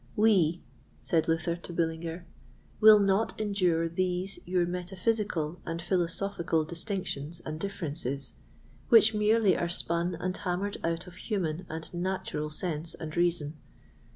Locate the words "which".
8.89-9.13